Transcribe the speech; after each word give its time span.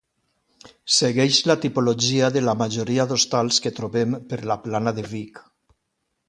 Segueix 0.99 1.41
la 1.51 1.55
tipologia 1.65 2.29
de 2.37 2.43
la 2.45 2.55
majoria 2.63 3.05
d'hostals 3.13 3.61
que 3.67 3.73
trobem 3.81 4.17
per 4.33 4.41
la 4.53 4.59
Plana 4.65 4.95
de 5.01 5.07
Vic. 5.15 5.45